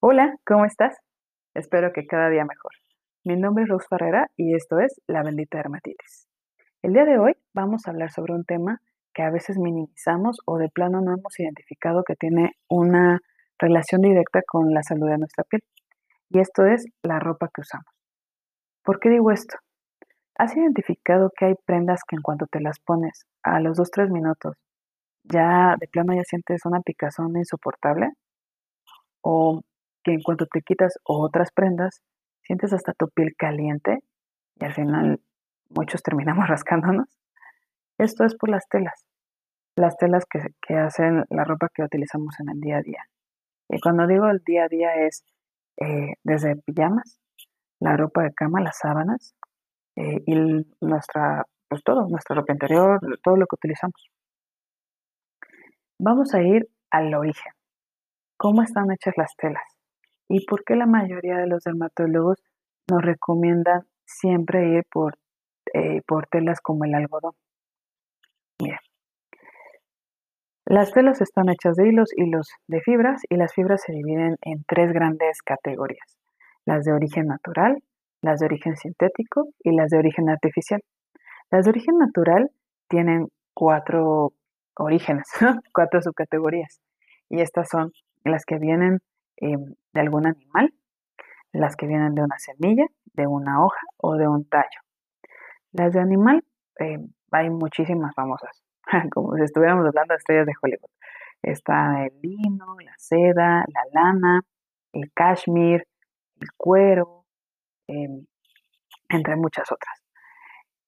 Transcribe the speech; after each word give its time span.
Hola, 0.00 0.34
¿cómo 0.44 0.64
estás? 0.64 0.96
Espero 1.54 1.92
que 1.92 2.06
cada 2.06 2.30
día 2.30 2.44
mejor. 2.44 2.72
Mi 3.22 3.36
nombre 3.36 3.62
es 3.62 3.70
Rose 3.70 3.86
Ferrera 3.88 4.28
y 4.36 4.56
esto 4.56 4.80
es 4.80 5.00
La 5.06 5.22
bendita 5.22 5.58
dermatitis. 5.58 6.26
El 6.82 6.94
día 6.94 7.04
de 7.04 7.20
hoy 7.20 7.34
vamos 7.54 7.86
a 7.86 7.90
hablar 7.90 8.10
sobre 8.10 8.32
un 8.32 8.44
tema 8.44 8.80
que 9.14 9.22
a 9.22 9.30
veces 9.30 9.58
minimizamos 9.58 10.38
o 10.46 10.58
de 10.58 10.68
plano 10.68 11.00
no 11.00 11.12
hemos 11.12 11.38
identificado 11.38 12.02
que 12.02 12.16
tiene 12.16 12.54
una 12.68 13.20
relación 13.60 14.00
directa 14.00 14.40
con 14.44 14.74
la 14.74 14.82
salud 14.82 15.08
de 15.10 15.18
nuestra 15.18 15.44
piel. 15.44 15.62
Y 16.28 16.40
esto 16.40 16.66
es 16.66 16.86
la 17.04 17.20
ropa 17.20 17.50
que 17.54 17.60
usamos. 17.60 17.86
¿Por 18.82 18.98
qué 18.98 19.10
digo 19.10 19.30
esto? 19.30 19.58
¿Has 20.38 20.54
identificado 20.56 21.32
que 21.36 21.46
hay 21.46 21.54
prendas 21.64 22.02
que 22.06 22.16
en 22.16 22.22
cuanto 22.22 22.46
te 22.46 22.60
las 22.60 22.78
pones 22.78 23.26
a 23.42 23.58
los 23.60 23.78
2-3 23.78 24.10
minutos 24.10 24.56
ya 25.28 25.76
de 25.80 25.88
plano 25.88 26.14
ya 26.14 26.24
sientes 26.24 26.64
una 26.64 26.80
picazón 26.80 27.36
insoportable? 27.36 28.10
¿O 29.22 29.62
que 30.04 30.12
en 30.12 30.22
cuanto 30.22 30.46
te 30.46 30.62
quitas 30.62 30.98
otras 31.04 31.50
prendas 31.52 32.02
sientes 32.42 32.72
hasta 32.72 32.92
tu 32.92 33.08
piel 33.08 33.34
caliente 33.36 34.00
y 34.56 34.64
al 34.64 34.74
final 34.74 35.20
muchos 35.70 36.02
terminamos 36.04 36.48
rascándonos? 36.48 37.08
Esto 37.98 38.24
es 38.24 38.36
por 38.36 38.50
las 38.50 38.68
telas, 38.68 39.06
las 39.74 39.96
telas 39.96 40.24
que, 40.26 40.74
hacen 40.74 41.24
la 41.30 41.44
ropa 41.44 41.70
que 41.72 41.82
utilizamos 41.82 42.38
en 42.40 42.50
el 42.50 42.60
día 42.60 42.76
a 42.76 42.82
día. 42.82 43.02
Y 43.70 43.80
cuando 43.80 44.06
digo 44.06 44.28
el 44.28 44.42
día 44.44 44.64
a 44.64 44.68
día 44.68 44.94
es 45.06 45.24
eh, 45.78 46.14
desde 46.22 46.56
pijamas, 46.56 47.18
la 47.80 47.96
ropa 47.96 48.22
de 48.22 48.32
cama, 48.34 48.60
las 48.60 48.78
sábanas 48.78 49.34
eh, 49.96 50.22
y 50.26 50.34
nuestra, 50.80 51.44
pues 51.68 51.82
todo, 51.82 52.08
nuestra 52.08 52.36
ropa 52.36 52.52
interior, 52.52 53.00
todo 53.22 53.36
lo 53.36 53.46
que 53.46 53.56
utilizamos. 53.56 54.10
Vamos 55.98 56.34
a 56.34 56.42
ir 56.42 56.68
al 56.90 57.14
origen. 57.14 57.52
¿Cómo 58.36 58.62
están 58.62 58.90
hechas 58.92 59.14
las 59.16 59.34
telas? 59.36 59.64
¿Y 60.28 60.44
por 60.44 60.64
qué 60.64 60.76
la 60.76 60.86
mayoría 60.86 61.38
de 61.38 61.46
los 61.46 61.62
dermatólogos 61.64 62.42
nos 62.90 63.02
recomiendan 63.02 63.82
siempre 64.04 64.68
ir 64.68 64.84
por, 64.90 65.16
eh, 65.72 66.02
por 66.06 66.26
telas 66.26 66.60
como 66.60 66.84
el 66.84 66.94
algodón? 66.94 67.32
Mira, 68.60 68.78
las 70.68 70.92
telas 70.92 71.20
están 71.20 71.48
hechas 71.48 71.76
de 71.76 71.88
hilos, 71.88 72.10
hilos 72.16 72.48
de 72.66 72.80
fibras 72.80 73.22
y 73.28 73.36
las 73.36 73.54
fibras 73.54 73.82
se 73.86 73.92
dividen 73.92 74.36
en 74.42 74.64
tres 74.66 74.92
grandes 74.92 75.40
categorías. 75.42 76.18
Las 76.64 76.84
de 76.84 76.92
origen 76.92 77.28
natural, 77.28 77.80
las 78.26 78.40
de 78.40 78.46
origen 78.46 78.76
sintético 78.76 79.48
y 79.62 79.70
las 79.74 79.90
de 79.90 79.98
origen 79.98 80.28
artificial. 80.28 80.82
Las 81.50 81.64
de 81.64 81.70
origen 81.70 81.96
natural 81.96 82.50
tienen 82.88 83.28
cuatro 83.54 84.32
orígenes, 84.76 85.26
cuatro 85.72 86.02
subcategorías. 86.02 86.80
Y 87.30 87.40
estas 87.40 87.68
son 87.68 87.92
las 88.24 88.44
que 88.44 88.58
vienen 88.58 88.98
em, 89.36 89.74
de 89.94 90.00
algún 90.00 90.26
animal, 90.26 90.74
las 91.52 91.76
que 91.76 91.86
vienen 91.86 92.14
de 92.14 92.22
una 92.22 92.38
semilla, 92.38 92.86
de 93.14 93.26
una 93.28 93.64
hoja 93.64 93.86
o 93.96 94.16
de 94.16 94.26
un 94.26 94.44
tallo. 94.48 94.80
Las 95.72 95.92
de 95.92 96.00
animal, 96.00 96.42
em, 96.78 97.08
hay 97.30 97.48
muchísimas 97.50 98.12
famosas, 98.14 98.62
como 99.12 99.36
si 99.36 99.44
estuviéramos 99.44 99.86
hablando 99.86 100.14
de 100.14 100.18
estrellas 100.18 100.46
de 100.46 100.52
Hollywood. 100.60 100.90
Está 101.42 102.04
el 102.06 102.12
lino, 102.22 102.76
la 102.84 102.94
seda, 102.98 103.64
la 103.68 103.82
lana, 103.92 104.40
el 104.92 105.12
cashmere, 105.12 105.86
el 106.40 106.48
cuero, 106.56 107.25
em, 107.88 108.26
entre 109.08 109.36
muchas 109.36 109.70
otras. 109.70 110.02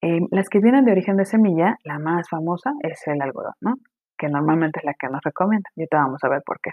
Em, 0.00 0.27
las 0.30 0.48
que 0.48 0.60
vienen 0.60 0.84
de 0.84 0.92
origen 0.92 1.16
de 1.16 1.24
semilla, 1.24 1.77
la 1.84 1.98
más 1.98 2.28
famosa 2.28 2.72
es 2.82 3.06
el 3.06 3.20
algodón, 3.22 3.54
¿no? 3.60 3.74
que 4.18 4.28
normalmente 4.28 4.80
es 4.80 4.84
la 4.84 4.94
que 4.94 5.08
nos 5.08 5.22
recomienda. 5.22 5.70
Y 5.76 5.82
ahorita 5.82 5.98
vamos 5.98 6.24
a 6.24 6.28
ver 6.28 6.42
por 6.44 6.60
qué. 6.60 6.70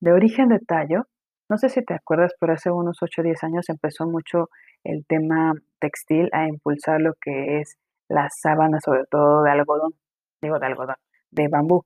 De 0.00 0.12
origen 0.12 0.48
de 0.48 0.60
tallo, 0.60 1.04
no 1.48 1.56
sé 1.56 1.68
si 1.68 1.84
te 1.84 1.94
acuerdas, 1.94 2.32
pero 2.38 2.52
hace 2.52 2.70
unos 2.70 2.98
8 3.02 3.22
o 3.22 3.24
10 3.24 3.44
años 3.44 3.68
empezó 3.68 4.06
mucho 4.06 4.48
el 4.84 5.04
tema 5.06 5.54
textil 5.80 6.28
a 6.32 6.46
impulsar 6.46 7.00
lo 7.00 7.14
que 7.20 7.60
es 7.60 7.76
las 8.08 8.32
sábanas, 8.40 8.82
sobre 8.84 9.04
todo 9.10 9.42
de 9.42 9.50
algodón, 9.50 9.92
digo 10.40 10.58
de 10.58 10.66
algodón, 10.66 10.96
de 11.30 11.48
bambú. 11.48 11.84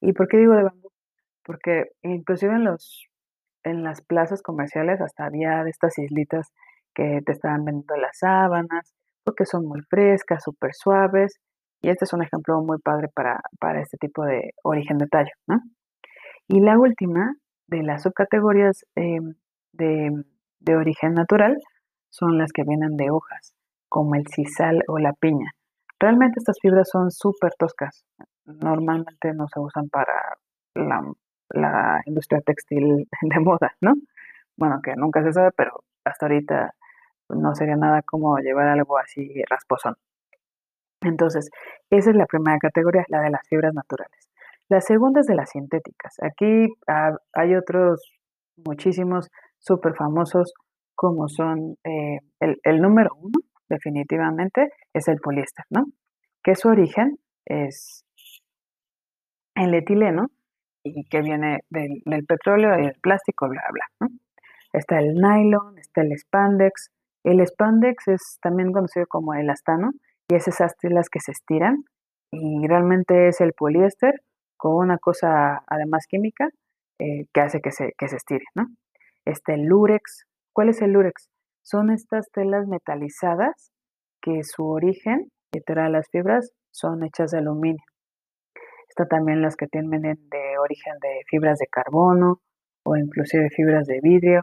¿Y 0.00 0.12
por 0.12 0.28
qué 0.28 0.38
digo 0.38 0.54
de 0.54 0.64
bambú? 0.64 0.90
Porque 1.44 1.84
inclusive 2.02 2.54
en, 2.54 2.64
los, 2.64 3.06
en 3.64 3.82
las 3.82 4.02
plazas 4.02 4.42
comerciales 4.42 5.00
hasta 5.00 5.24
había 5.24 5.64
de 5.64 5.70
estas 5.70 5.98
islitas 5.98 6.52
que 6.94 7.20
te 7.24 7.32
estaban 7.32 7.64
vendiendo 7.64 7.96
las 7.96 8.18
sábanas, 8.18 8.94
porque 9.24 9.46
son 9.46 9.66
muy 9.66 9.80
frescas, 9.88 10.44
súper 10.44 10.74
suaves, 10.74 11.40
y 11.82 11.88
este 11.88 12.04
es 12.04 12.12
un 12.12 12.22
ejemplo 12.22 12.60
muy 12.62 12.78
padre 12.78 13.08
para, 13.14 13.40
este 13.80 13.96
tipo 13.98 14.24
de 14.24 14.52
origen 14.62 14.98
de 14.98 15.06
tallo, 15.06 15.32
¿no? 15.46 15.60
Y 16.48 16.60
la 16.60 16.78
última 16.78 17.34
de 17.66 17.82
las 17.82 18.02
subcategorías 18.02 18.84
eh, 18.96 19.18
de, 19.72 20.10
de, 20.60 20.76
origen 20.76 21.14
natural 21.14 21.56
son 22.10 22.38
las 22.38 22.52
que 22.52 22.62
vienen 22.64 22.96
de 22.96 23.10
hojas, 23.10 23.54
como 23.88 24.14
el 24.14 24.26
sisal 24.28 24.82
o 24.88 24.98
la 24.98 25.12
piña. 25.14 25.50
Realmente 25.98 26.38
estas 26.38 26.58
fibras 26.60 26.88
son 26.90 27.10
súper 27.10 27.52
toscas. 27.58 28.04
Normalmente 28.44 29.32
no 29.34 29.46
se 29.48 29.60
usan 29.60 29.88
para 29.88 30.36
la, 30.74 31.02
la 31.50 32.02
industria 32.06 32.40
textil 32.40 33.08
de 33.22 33.40
moda, 33.40 33.74
¿no? 33.80 33.94
Bueno, 34.56 34.80
que 34.82 34.94
nunca 34.96 35.22
se 35.22 35.32
sabe, 35.32 35.50
pero 35.56 35.84
hasta 36.04 36.26
ahorita 36.26 36.74
no 37.30 37.54
sería 37.54 37.76
nada 37.76 38.02
como 38.02 38.38
llevar 38.38 38.68
algo 38.68 38.98
así 38.98 39.42
rasposón. 39.48 39.96
Entonces, 41.02 41.50
esa 41.90 42.10
es 42.10 42.16
la 42.16 42.26
primera 42.26 42.58
categoría, 42.58 43.04
la 43.08 43.20
de 43.20 43.30
las 43.30 43.46
fibras 43.48 43.74
naturales. 43.74 44.28
La 44.68 44.80
segunda 44.80 45.20
es 45.20 45.26
de 45.26 45.34
las 45.34 45.50
sintéticas. 45.50 46.16
Aquí 46.22 46.68
hay 46.86 47.54
otros 47.54 48.00
muchísimos 48.56 49.28
súper 49.58 49.94
famosos 49.94 50.54
como 50.94 51.28
son 51.28 51.76
eh, 51.84 52.20
el, 52.40 52.80
número 52.80 53.10
uno, 53.18 53.40
definitivamente, 53.68 54.70
es 54.92 55.08
el 55.08 55.18
poliéster, 55.20 55.64
¿no? 55.70 55.86
Que 56.42 56.54
su 56.54 56.68
origen 56.68 57.18
es 57.46 58.04
el 59.54 59.74
etileno 59.74 60.28
y 60.84 61.04
que 61.04 61.22
viene 61.22 61.60
del, 61.70 62.02
petróleo 62.26 62.78
y 62.78 62.86
el 62.86 62.94
plástico, 63.00 63.48
bla, 63.48 63.62
bla, 63.72 63.84
¿no? 64.00 64.08
Está 64.72 64.98
el 64.98 65.14
nylon, 65.14 65.78
está 65.78 66.02
el 66.02 66.16
spandex, 66.16 66.90
el 67.24 67.44
spandex 67.46 68.08
es 68.08 68.38
también 68.42 68.72
conocido 68.72 69.06
como 69.06 69.34
el 69.34 69.48
astano 69.48 69.92
y 70.28 70.34
es 70.34 70.46
esas 70.46 70.76
telas 70.76 71.08
que 71.08 71.20
se 71.20 71.32
estiran 71.32 71.84
y 72.30 72.66
realmente 72.66 73.28
es 73.28 73.40
el 73.40 73.52
poliéster 73.54 74.14
con 74.56 74.76
una 74.76 74.98
cosa 74.98 75.62
además 75.66 76.06
química 76.08 76.48
eh, 76.98 77.26
que 77.32 77.40
hace 77.40 77.60
que 77.60 77.70
se, 77.70 77.92
que 77.96 78.08
se 78.08 78.16
estire, 78.16 78.44
¿no? 78.54 78.66
Este 79.24 79.54
el 79.54 79.64
lurex. 79.64 80.26
¿Cuál 80.52 80.68
es 80.68 80.82
el 80.82 80.92
lurex? 80.92 81.28
Son 81.62 81.90
estas 81.90 82.30
telas 82.30 82.66
metalizadas 82.68 83.72
que 84.20 84.42
su 84.44 84.66
origen, 84.66 85.30
literal 85.52 85.92
las 85.92 86.08
fibras, 86.10 86.50
son 86.70 87.04
hechas 87.04 87.30
de 87.30 87.38
aluminio. 87.38 87.84
Está 88.88 89.06
también 89.06 89.42
las 89.42 89.56
que 89.56 89.66
tienen 89.66 90.02
de 90.02 90.58
origen 90.58 90.94
de 91.00 91.22
fibras 91.28 91.58
de 91.58 91.66
carbono 91.66 92.40
o 92.84 92.96
inclusive 92.96 93.50
fibras 93.50 93.86
de 93.86 94.00
vidrio 94.02 94.42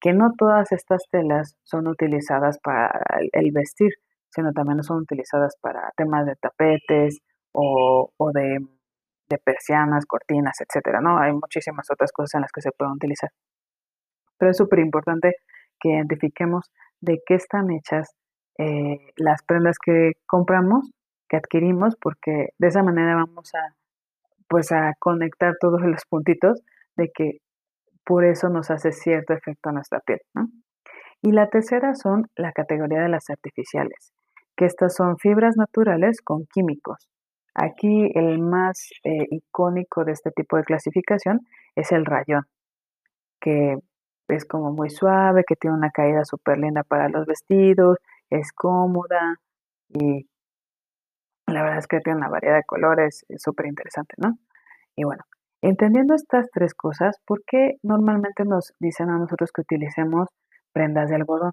que 0.00 0.14
no 0.14 0.32
todas 0.36 0.72
estas 0.72 1.04
telas 1.10 1.56
son 1.62 1.86
utilizadas 1.86 2.58
para 2.58 2.90
el 3.32 3.52
vestir, 3.52 3.90
sino 4.30 4.52
también 4.52 4.82
son 4.82 5.02
utilizadas 5.02 5.56
para 5.60 5.92
temas 5.96 6.26
de 6.26 6.36
tapetes 6.36 7.20
o, 7.52 8.10
de, 8.32 8.58
persianas, 9.44 10.06
cortinas, 10.06 10.60
etcétera, 10.60 11.00
¿no? 11.00 11.18
Hay 11.18 11.32
muchísimas 11.32 11.88
otras 11.90 12.12
cosas 12.12 12.34
en 12.34 12.40
las 12.40 12.52
que 12.52 12.62
se 12.62 12.72
pueden 12.72 12.94
utilizar. 12.94 13.30
Pero 14.38 14.50
es 14.50 14.56
súper 14.56 14.78
importante 14.78 15.34
que 15.78 15.90
identifiquemos 15.90 16.70
de 17.00 17.20
qué 17.26 17.34
están 17.34 17.70
hechas 17.70 18.14
eh, 18.58 19.12
las 19.16 19.42
prendas 19.42 19.78
que 19.78 20.12
compramos, 20.26 20.90
que 21.28 21.36
adquirimos, 21.36 21.96
porque 22.00 22.48
de 22.58 22.68
esa 22.68 22.82
manera 22.82 23.14
vamos 23.14 23.54
a, 23.54 23.76
pues, 24.50 24.72
a 24.72 24.94
conectar 24.98 25.54
todos 25.60 25.80
los 25.82 26.04
puntitos 26.06 26.60
de 26.96 27.10
que 27.14 27.38
por 28.04 28.24
eso 28.24 28.48
nos 28.48 28.70
hace 28.70 28.92
cierto 28.92 29.32
efecto 29.32 29.70
a 29.70 29.72
nuestra 29.72 30.00
piel, 30.00 30.20
¿no? 30.34 30.48
Y 31.22 31.32
la 31.32 31.48
tercera 31.48 31.94
son 31.94 32.26
la 32.34 32.52
categoría 32.52 33.00
de 33.02 33.08
las 33.08 33.30
artificiales, 33.30 34.12
que 34.56 34.64
estas 34.64 34.94
son 34.96 35.18
fibras 35.18 35.56
naturales 35.56 36.20
con 36.22 36.46
químicos. 36.52 37.08
Aquí 37.54 38.10
el 38.14 38.40
más 38.40 38.90
eh, 39.04 39.26
icónico 39.30 40.04
de 40.04 40.12
este 40.12 40.32
tipo 40.32 40.56
de 40.56 40.64
clasificación 40.64 41.40
es 41.76 41.92
el 41.92 42.04
rayón, 42.04 42.44
que 43.40 43.76
es 44.28 44.44
como 44.46 44.72
muy 44.72 44.90
suave, 44.90 45.44
que 45.46 45.56
tiene 45.56 45.76
una 45.76 45.90
caída 45.90 46.24
súper 46.24 46.58
linda 46.58 46.82
para 46.82 47.08
los 47.08 47.26
vestidos, 47.26 47.98
es 48.30 48.52
cómoda 48.52 49.36
y 49.88 50.26
la 51.50 51.62
verdad 51.62 51.78
es 51.78 51.86
que 51.86 52.00
tiene 52.00 52.18
una 52.18 52.28
variedad 52.28 52.56
de 52.56 52.64
colores 52.64 53.24
súper 53.38 53.66
interesante, 53.66 54.14
¿no? 54.18 54.38
Y 54.96 55.04
bueno, 55.04 55.24
Entendiendo 55.62 56.14
estas 56.14 56.50
tres 56.52 56.74
cosas, 56.74 57.16
¿por 57.26 57.42
qué 57.46 57.76
normalmente 57.82 58.44
nos 58.44 58.72
dicen 58.80 59.10
a 59.10 59.18
nosotros 59.18 59.50
que 59.52 59.60
utilicemos 59.60 60.28
prendas 60.72 61.10
de 61.10 61.16
algodón? 61.16 61.52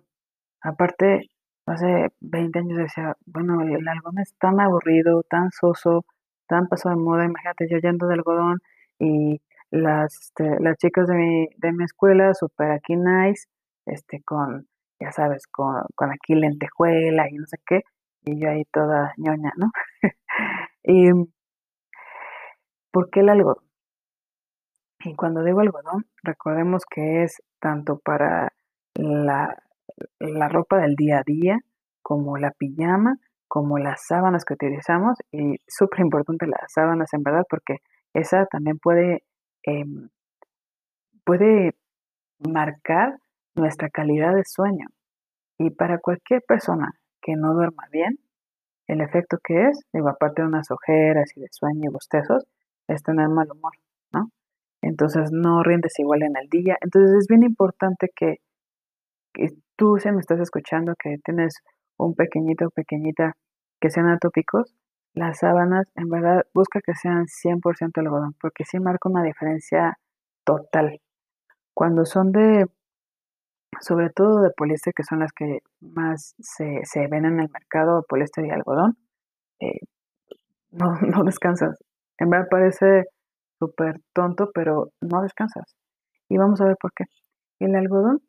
Aparte, 0.62 1.30
hace 1.66 2.10
20 2.22 2.60
años 2.60 2.78
decía, 2.78 3.16
bueno, 3.26 3.62
el 3.64 3.88
algodón 3.88 4.20
es 4.20 4.34
tan 4.40 4.62
aburrido, 4.62 5.24
tan 5.30 5.52
soso, 5.52 6.06
tan 6.48 6.68
pasado 6.70 6.96
de 6.96 7.02
moda, 7.02 7.26
imagínate 7.26 7.68
yo 7.70 7.80
yendo 7.80 8.08
de 8.08 8.14
algodón 8.16 8.60
y 9.00 9.42
las, 9.72 10.14
este, 10.16 10.58
las 10.62 10.78
chicas 10.78 11.08
de 11.08 11.16
mi, 11.16 11.48
de 11.58 11.74
mi 11.74 11.84
escuela, 11.84 12.34
super 12.34 12.72
aquí 12.72 12.96
nice, 12.96 13.48
este, 13.86 14.24
con, 14.24 14.68
ya 15.02 15.12
sabes, 15.12 15.48
con, 15.48 15.84
con 15.96 16.12
aquí 16.12 16.36
lentejuela 16.36 17.30
y 17.30 17.34
no 17.36 17.46
sé 17.48 17.58
qué, 17.66 17.82
y 18.28 18.40
yo 18.42 18.50
ahí 18.50 18.66
toda 18.66 19.14
ñoña, 19.18 19.54
¿no? 19.58 19.72
y, 20.84 21.10
¿por 22.92 23.10
qué 23.10 23.22
el 23.22 23.30
algodón? 23.30 23.64
Y 25.06 25.16
cuando 25.16 25.44
digo 25.44 25.62
algodón, 25.62 26.06
recordemos 26.24 26.84
que 26.86 27.24
es 27.24 27.42
tanto 27.60 28.00
para 28.00 28.52
la, 28.96 29.64
la 30.20 30.50
ropa 30.50 30.80
del 30.80 30.96
día 30.96 31.20
a 31.20 31.24
día, 31.26 31.60
como 32.02 32.38
la 32.38 32.52
pijama, 32.52 33.18
como 33.48 33.78
las 33.78 34.06
sábanas 34.06 34.44
que 34.44 34.56
utilizamos, 34.56 35.18
y 35.32 35.56
súper 35.68 36.02
importante 36.02 36.48
las 36.48 36.72
sábanas 36.74 37.14
en 37.14 37.24
verdad, 37.24 37.46
porque 37.50 37.78
esa 38.14 38.46
también 38.48 38.78
puede, 38.80 39.24
em, 39.64 40.10
puede 41.24 41.76
marcar 42.40 43.20
nuestra 43.56 43.90
calidad 43.90 44.36
de 44.36 44.44
sueño. 44.46 44.88
Y 45.60 45.72
para 45.72 46.00
cualquier 46.00 46.42
persona 46.48 46.92
que 47.28 47.36
no 47.36 47.54
duerma 47.54 47.84
bien, 47.92 48.20
el 48.88 49.02
efecto 49.02 49.38
que 49.44 49.68
es, 49.68 49.82
digo, 49.92 50.08
aparte 50.08 50.42
de 50.42 50.48
unas 50.48 50.72
ojeras 50.72 51.36
y 51.36 51.42
de 51.42 51.50
sueño 51.52 51.90
y 51.90 51.94
bostezos, 51.94 52.46
es 52.88 53.04
tener 53.04 53.28
mal 53.28 53.52
humor, 53.52 53.74
¿no? 54.14 54.32
Entonces 54.82 55.30
no 55.34 55.62
rindes 55.62 56.00
igual 56.00 56.24
en 56.24 56.38
el 56.38 56.48
día. 56.48 56.78
Entonces 56.80 57.18
es 57.18 57.28
bien 57.28 57.44
importante 57.44 58.10
que, 58.16 58.38
que 59.34 59.50
tú, 59.76 59.98
si 60.00 60.10
me 60.10 60.22
estás 60.22 60.40
escuchando, 60.40 60.94
que 60.98 61.18
tienes 61.26 61.56
un 61.98 62.16
pequeñito 62.16 62.68
o 62.68 62.70
pequeñita 62.70 63.36
que 63.82 63.90
sean 63.90 64.08
atópicos, 64.08 64.74
las 65.14 65.40
sábanas, 65.40 65.86
en 65.96 66.08
verdad, 66.10 66.46
busca 66.54 66.80
que 66.80 66.96
sean 66.96 67.26
100% 67.28 68.00
algodón, 68.00 68.36
porque 68.40 68.64
sí 68.64 68.80
marca 68.80 69.10
una 69.10 69.24
diferencia 69.24 69.98
total. 70.46 71.02
Cuando 71.74 72.06
son 72.06 72.32
de, 72.32 72.68
sobre 73.82 74.10
todo 74.10 74.42
de 74.42 74.52
poliéster, 74.52 74.94
que 74.94 75.04
son 75.04 75.20
las 75.20 75.32
que 75.32 75.60
más 75.82 76.36
se, 76.40 76.82
se 76.84 77.08
ven 77.08 77.26
en 77.26 77.40
el 77.40 77.50
mercado, 77.50 78.06
poliéster 78.08 78.46
y 78.46 78.52
algodón, 78.52 78.98
eh, 79.60 79.80
no, 80.72 80.96
no 81.02 81.24
descansas. 81.24 81.78
En 82.18 82.30
verdad 82.30 82.48
parece 82.50 83.06
súper 83.60 84.02
tonto, 84.14 84.52
pero 84.54 84.92
no 85.02 85.22
descansas. 85.22 85.76
Y 86.30 86.38
vamos 86.38 86.62
a 86.62 86.66
ver 86.66 86.78
por 86.80 86.92
qué. 86.94 87.06
El 87.60 87.76
algodón, 87.76 88.22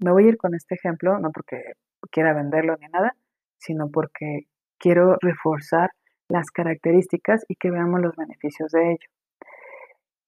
me 0.00 0.12
voy 0.12 0.26
a 0.26 0.28
ir 0.28 0.36
con 0.36 0.54
este 0.54 0.74
ejemplo, 0.74 1.18
no 1.18 1.30
porque 1.30 1.74
quiera 2.10 2.34
venderlo 2.34 2.76
ni 2.80 2.86
nada, 2.88 3.14
sino 3.58 3.88
porque 3.90 4.46
quiero 4.78 5.16
reforzar 5.20 5.90
las 6.28 6.50
características 6.50 7.44
y 7.48 7.56
que 7.56 7.70
veamos 7.70 8.00
los 8.00 8.16
beneficios 8.16 8.72
de 8.72 8.92
ello. 8.92 9.08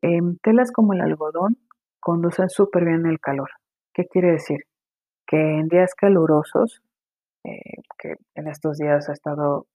En 0.02 0.38
telas 0.38 0.70
como 0.70 0.93
el 0.93 1.00
algodón 1.00 1.56
conducen 1.99 2.50
súper 2.50 2.85
bien 2.85 3.06
el 3.06 3.19
calor. 3.19 3.49
¿Qué 3.94 4.06
quiere 4.06 4.32
decir? 4.32 4.61
Que 5.26 5.38
en 5.38 5.69
días 5.69 5.94
calurosos, 5.94 6.82
eh, 7.44 7.82
que 7.99 8.17
en 8.35 8.49
estos 8.49 8.79
días 8.79 9.08
ha 9.08 9.12
estado 9.12 9.67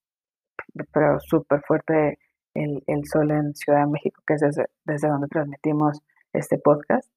pero 0.92 1.18
súper 1.20 1.62
fuerte 1.62 2.18
el, 2.54 2.82
sol 3.04 3.30
en 3.30 3.54
Ciudad 3.54 3.80
de 3.80 3.90
México, 3.90 4.22
que 4.26 4.34
es 4.34 4.40
desde, 4.84 5.08
donde 5.08 5.28
transmitimos 5.28 6.00
este 6.32 6.58
podcast, 6.58 7.08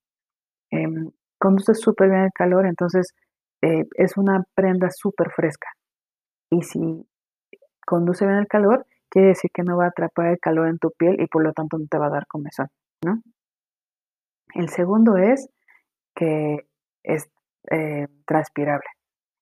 eh, 0.72 0.88
conduce 1.38 1.74
súper 1.74 2.10
bien 2.10 2.24
el 2.24 2.34
calor, 2.34 2.66
entonces 2.66 3.14
eh, 3.62 3.86
es 3.96 4.18
una 4.18 4.44
prenda 4.56 4.90
súper 4.92 5.32
fresca. 5.32 5.70
Y 6.50 6.62
si 6.62 7.08
conduce 7.86 8.26
bien 8.26 8.40
el 8.40 8.48
calor, 8.48 8.86
quiere 9.10 9.30
decir 9.30 9.52
que 9.54 9.64
no 9.64 9.78
va 9.78 9.86
a 9.86 9.90
atrapar 9.90 10.28
el 10.28 10.40
calor 10.40 10.68
en 10.68 10.80
tu 10.80 10.92
piel 10.92 11.20
y 11.20 11.28
por 11.28 11.44
lo 11.44 11.54
tanto 11.54 11.78
no 11.78 11.86
te 11.90 11.98
va 11.98 12.08
a 12.08 12.12
dar 12.12 12.28
comezón, 12.28 12.68
¿no? 13.04 13.22
El 14.56 14.70
segundo 14.70 15.18
es 15.18 15.50
que 16.16 16.68
es 17.04 17.30
eh, 17.72 18.08
transpirable. 18.26 18.88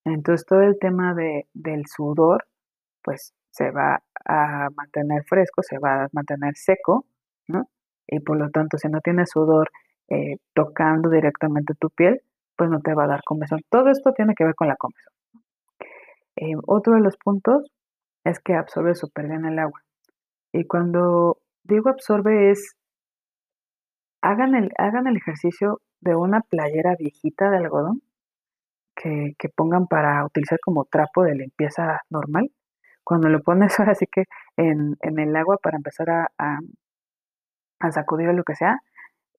Entonces 0.06 0.46
todo 0.46 0.62
el 0.62 0.78
tema 0.80 1.13
de, 1.13 1.48
del 1.54 1.86
sudor, 1.88 2.46
pues 3.04 3.34
se 3.52 3.72
va 3.72 4.02
a 4.25 4.69
mantener 4.75 5.24
fresco, 5.25 5.62
se 5.62 5.78
va 5.80 6.04
a 6.04 6.08
mantener 6.12 6.56
seco, 6.56 7.06
¿no? 7.48 7.69
Y 8.08 8.19
por 8.19 8.38
lo 8.38 8.50
tanto, 8.50 8.78
si 8.78 8.88
no 8.90 9.00
tienes 9.02 9.30
sudor 9.30 9.69
eh, 10.10 10.38
tocando 10.54 11.10
directamente 11.10 11.74
tu 11.80 11.90
piel, 11.90 12.22
pues 12.58 12.69
no 12.69 12.81
te 12.81 12.94
va 12.94 13.06
a 13.06 13.08
dar 13.08 13.24
comezón. 13.24 13.62
Todo 13.69 13.90
esto 13.90 14.13
tiene 14.13 14.36
que 14.36 14.44
ver 14.44 14.56
con 14.56 14.68
la 14.68 14.75
comezón. 14.75 15.13
Eh, 16.36 16.56
otro 16.68 16.96
de 16.96 17.02
los 17.02 17.18
puntos 17.18 17.72
es 18.24 18.40
que 18.40 18.54
absorbe 18.54 18.96
súper 18.96 19.28
bien 19.28 19.46
el 19.46 19.60
agua. 19.60 19.81
Y 20.54 20.66
cuando 20.66 21.38
digo 21.63 21.90
absorbe 21.90 22.52
es, 22.52 22.75
hagan 24.22 24.56
el, 24.56 24.72
hagan 24.78 25.08
el 25.08 25.18
ejercicio 25.18 25.81
de 26.01 26.15
una 26.15 26.42
playera 26.42 26.95
viejita 26.98 27.50
de 27.50 27.57
algodón 27.57 28.01
que, 28.95 29.36
pongan 29.56 29.88
para 29.88 30.25
utilizar 30.25 30.59
como 30.59 30.86
trapo 30.86 31.24
de 31.24 31.36
limpieza 31.36 32.01
normal. 32.09 32.51
Cuando 33.03 33.30
lo 33.30 33.42
pones 33.42 33.80
ahora 33.80 33.95
sí 33.95 34.06
que 34.12 34.25
en, 34.57 34.98
el 35.01 35.36
agua 35.36 35.57
para 35.62 35.77
empezar 35.77 36.09
a, 36.09 36.27
a, 36.38 36.59
a 37.80 37.92
sacudir 37.92 38.30
o 38.30 38.33
lo 38.33 38.44
que 38.44 38.56
sea, 38.56 38.80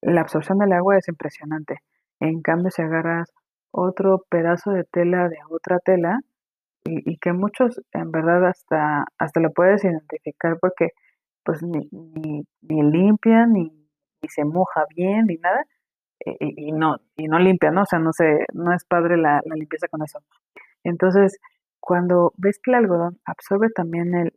la 0.01 0.23
absorción 0.23 0.59
del 0.59 0.73
agua 0.73 0.99
es 0.99 1.09
impresionante. 1.09 1.81
En 2.21 2.43
cambio, 2.43 2.71
si 2.71 2.83
agarras 2.83 3.33
otro 3.73 4.25
pedazo 4.29 4.73
de 4.73 4.85
tela 4.85 5.29
de 5.29 5.39
otra 5.49 5.79
tela, 5.81 6.21
y, 6.85 7.17
que 7.19 7.33
muchos 7.33 7.81
en 7.93 8.11
verdad 8.11 8.47
hasta, 8.47 9.05
hasta 9.19 9.41
lo 9.41 9.53
puedes 9.53 9.85
identificar 9.85 10.59
porque 10.61 10.91
pues 11.45 11.63
ni, 11.63 11.89
ni, 11.91 12.83
limpia, 12.83 13.47
ni, 13.47 13.73
se 14.29 14.45
moja 14.45 14.85
bien, 14.95 15.27
ni 15.27 15.37
nada, 15.37 15.65
y, 16.25 16.73
no, 16.73 16.97
y 17.17 17.27
no 17.29 17.39
limpia, 17.39 17.71
¿no? 17.71 17.83
O 17.83 17.87
sea, 17.87 17.99
no 17.99 18.13
se, 18.13 18.47
no 18.53 18.73
es 18.73 18.85
padre 18.85 19.17
la, 19.17 19.41
limpieza 19.55 19.89
con 19.89 20.03
eso. 20.03 20.21
Entonces, 20.85 21.39
cuando 21.81 22.33
ves 22.37 22.59
que 22.63 22.71
el 22.71 22.77
algodón 22.77 23.19
absorbe 23.25 23.71
también 23.71 24.15
el, 24.15 24.33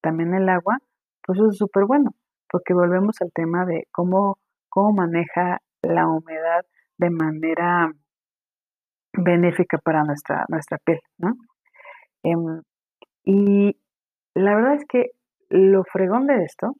también 0.00 0.34
el 0.34 0.48
agua, 0.48 0.78
pues 1.24 1.38
eso 1.38 1.50
es 1.50 1.58
súper 1.58 1.84
bueno, 1.84 2.14
porque 2.48 2.74
volvemos 2.74 3.20
al 3.20 3.32
tema 3.32 3.66
de 3.66 3.88
cómo, 3.90 4.38
cómo 4.68 4.92
maneja 4.92 5.60
la 5.82 6.08
humedad 6.08 6.64
de 6.98 7.10
manera 7.10 7.92
benéfica 9.12 9.78
para 9.78 10.04
nuestra, 10.04 10.44
nuestra 10.48 10.78
piel, 10.78 11.00
¿no? 11.18 11.34
Em, 12.22 12.62
y 13.24 13.76
la 14.34 14.54
verdad 14.54 14.74
es 14.74 14.84
que 14.86 15.10
lo 15.48 15.84
fregón 15.84 16.26
de 16.26 16.44
esto, 16.44 16.74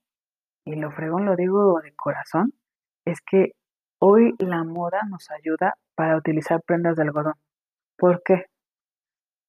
y 0.65 0.75
lo 0.76 0.91
fregón 0.91 1.25
lo 1.26 1.37
digo 1.37 1.81
de 1.81 1.95
corazón, 1.95 2.53
es 3.05 3.21
que 3.21 3.53
hoy 3.99 4.35
la 4.38 4.65
moda 4.65 5.00
nos 5.09 5.31
ayuda 5.31 5.76
para 5.95 6.17
utilizar 6.17 6.61
prendas 6.62 6.97
de 6.97 7.03
algodón. 7.03 7.35
¿Por 7.97 8.23
qué? 8.23 8.47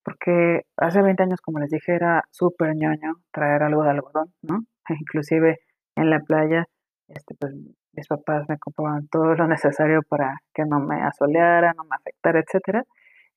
Porque 0.03 0.61
hace 0.77 1.01
20 1.01 1.23
años, 1.23 1.41
como 1.41 1.59
les 1.59 1.69
dije, 1.69 1.93
era 1.93 2.23
súper 2.31 2.75
ñoño 2.75 3.15
traer 3.31 3.63
algo 3.63 3.83
de 3.83 3.89
algodón, 3.89 4.33
¿no? 4.41 4.63
Inclusive 4.89 5.59
en 5.95 6.09
la 6.09 6.19
playa, 6.21 6.65
este, 7.09 7.35
pues 7.35 7.53
mis 7.93 8.07
papás 8.07 8.47
me 8.47 8.57
compraban 8.59 9.07
todo 9.09 9.35
lo 9.35 9.47
necesario 9.47 10.01
para 10.03 10.41
que 10.53 10.63
no 10.65 10.79
me 10.79 11.01
asoleara, 11.01 11.73
no 11.73 11.83
me 11.83 11.95
afectara, 11.95 12.39
etcétera. 12.39 12.83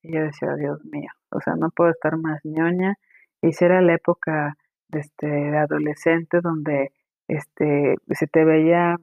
Y 0.03 0.13
yo 0.15 0.21
decía, 0.21 0.55
Dios 0.55 0.83
mío, 0.85 1.09
o 1.31 1.41
sea, 1.41 1.55
no 1.55 1.69
puedo 1.71 1.91
estar 1.91 2.17
más 2.17 2.39
ñoña. 2.43 2.95
Y 3.41 3.53
si 3.53 3.65
era 3.65 3.81
la 3.81 3.95
época 3.95 4.55
de, 4.87 4.99
este, 4.99 5.27
de 5.27 5.57
adolescente 5.57 6.41
donde 6.41 6.91
este, 7.27 7.95
se 8.11 8.27
te 8.27 8.45
veía 8.45 8.97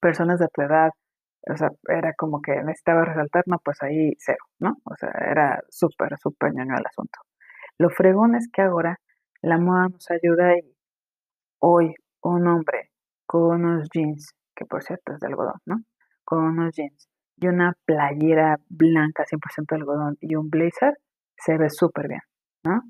personas 0.00 0.38
de 0.38 0.48
tu 0.48 0.62
edad, 0.62 0.90
o 1.50 1.56
sea, 1.56 1.70
era 1.88 2.12
como 2.14 2.40
que 2.40 2.52
necesitaba 2.62 3.04
resaltar, 3.04 3.44
no, 3.46 3.58
pues 3.64 3.82
ahí 3.82 4.12
cero, 4.18 4.44
¿no? 4.60 4.76
O 4.84 4.96
sea, 4.96 5.10
era 5.10 5.62
súper, 5.70 6.16
súper 6.18 6.52
ñoño 6.54 6.76
el 6.76 6.86
asunto. 6.86 7.20
Lo 7.78 7.90
fregón 7.90 8.34
es 8.36 8.48
que 8.52 8.62
ahora 8.62 8.98
la 9.42 9.58
moda 9.58 9.88
nos 9.88 10.10
ayuda 10.10 10.56
y 10.56 10.76
hoy 11.60 11.94
un 12.22 12.46
hombre 12.46 12.90
con 13.26 13.64
unos 13.64 13.88
jeans, 13.92 14.34
que 14.54 14.64
por 14.66 14.82
cierto 14.82 15.14
es 15.14 15.20
de 15.20 15.26
algodón, 15.26 15.60
¿no? 15.66 15.76
Con 16.24 16.44
unos 16.44 16.74
jeans 16.74 17.08
y 17.36 17.48
una 17.48 17.74
playera 17.84 18.56
blanca 18.68 19.24
100% 19.24 19.74
de 19.74 19.76
algodón 19.76 20.16
y 20.20 20.36
un 20.36 20.48
blazer, 20.48 20.96
se 21.36 21.58
ve 21.58 21.70
súper 21.70 22.08
bien, 22.08 22.20
¿no? 22.64 22.82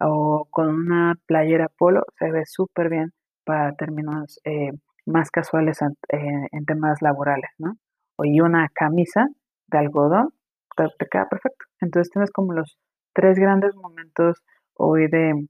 O 0.00 0.46
con 0.50 0.68
una 0.68 1.14
playera 1.26 1.68
polo, 1.68 2.04
se 2.18 2.30
ve 2.30 2.44
súper 2.46 2.88
bien 2.88 3.12
para 3.44 3.74
términos 3.74 4.40
eh, 4.44 4.72
más 5.08 5.30
casuales 5.30 5.78
en, 5.82 6.64
temas 6.66 7.02
laborales, 7.02 7.50
¿no? 7.58 7.74
Y 8.22 8.40
una 8.40 8.68
camisa 8.74 9.26
de 9.68 9.78
algodón, 9.78 10.30
te, 10.76 11.06
queda 11.10 11.28
perfecto. 11.28 11.66
Entonces 11.80 12.10
tienes 12.12 12.30
como 12.30 12.52
los 12.52 12.78
tres 13.14 13.38
grandes 13.38 13.74
momentos 13.74 14.42
hoy 14.74 15.08
de 15.08 15.48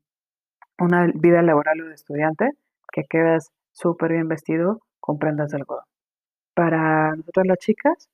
una 0.78 1.06
vida 1.14 1.42
laboral 1.42 1.80
o 1.82 1.86
de 1.88 1.94
estudiante 1.94 2.50
que 2.92 3.04
quedas 3.04 3.50
súper 3.72 4.12
bien 4.12 4.28
vestido 4.28 4.80
con 5.00 5.18
prendas 5.18 5.50
de 5.50 5.58
algodón. 5.58 5.84
Para 6.54 7.14
nosotras 7.16 7.46
las 7.46 7.58
chicas, 7.58 8.08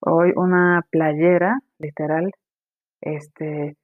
Hoy 0.00 0.32
una 0.36 0.82
playera, 0.90 1.58
literal, 1.78 2.30
este, 3.00 3.76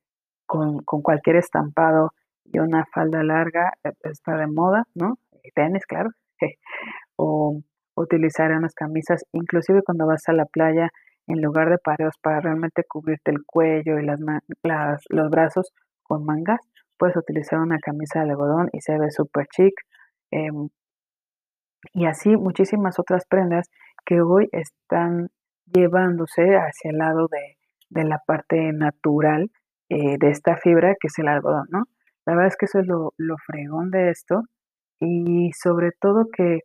con, 0.47 0.83
cualquier 0.85 1.37
estampado 1.37 2.13
y 2.45 2.59
una 2.59 2.87
falda 2.87 3.23
larga, 3.23 3.73
eh, 3.85 3.93
está 4.05 4.37
de 4.37 4.47
moda, 4.47 4.85
¿no? 4.95 5.19
Tenis, 5.55 5.87
claro. 5.87 6.11
o 7.17 7.61
utilizar 7.95 8.51
unas 8.53 8.75
camisas, 8.75 9.25
inclusive 9.33 9.83
cuando 9.83 10.07
vas 10.07 10.29
a 10.29 10.33
la 10.33 10.47
playa, 10.47 10.91
en 11.27 11.41
lugar 11.41 11.71
de 11.71 11.79
pareos 11.79 12.15
para 12.21 12.41
realmente 12.41 12.85
cubrirte 12.85 13.31
el 13.31 13.45
cuello 13.47 13.99
y 13.99 14.05
las, 14.05 14.21
los 15.09 15.31
brazos 15.31 15.73
con 16.03 16.25
mangas, 16.25 16.61
puedes 16.99 17.17
utilizar 17.17 17.61
una 17.61 17.79
camisa 17.79 18.21
de 18.21 18.31
algodón 18.31 18.69
y 18.73 18.81
se 18.81 18.99
ve 18.99 19.11
súper 19.11 19.47
chic. 19.49 19.75
Em, 20.31 20.69
y 21.95 22.07
así 22.07 22.37
muchísimas 22.37 22.99
otras 22.99 23.27
prendas 23.27 23.69
que 24.05 24.21
hoy 24.21 24.49
están 24.53 25.29
llevándose 25.67 26.57
hacia 26.57 26.91
el 26.91 26.99
lado 26.99 27.29
de, 27.29 27.57
la 28.05 28.19
parte 28.27 28.73
natural 28.73 29.51
eh, 29.91 30.17
de 30.19 30.31
esta 30.31 30.57
fibra 30.57 30.95
que 30.99 31.09
es 31.09 31.19
el 31.19 31.29
algodón, 31.29 31.67
¿no? 31.71 31.85
La 32.25 32.35
verdad 32.35 32.49
es 32.49 32.57
que 32.57 32.67
eso 32.67 32.79
es 32.81 32.87
lo, 32.87 33.13
lo 33.19 33.37
fregón 33.47 33.91
de 33.91 34.11
esto 34.11 34.45
y 35.03 35.51
sobre 35.53 35.91
todo 36.01 36.29
que 36.33 36.61